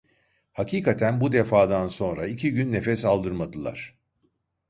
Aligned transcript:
Hakikaten, 0.59 1.19
bu 1.21 1.31
defadan 1.31 1.87
sonra 1.87 2.27
iki 2.27 2.51
gün 2.51 2.71
nefes 2.73 3.05
aldırmadılar. 3.05 3.95